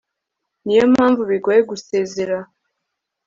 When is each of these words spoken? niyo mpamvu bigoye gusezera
niyo 0.63 0.83
mpamvu 0.93 1.21
bigoye 1.29 1.61
gusezera 1.69 2.37